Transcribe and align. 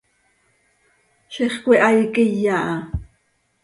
Ziix 1.33 1.55
cöihaai 1.63 2.03
quiya 2.13 2.55
ha. 2.65 2.75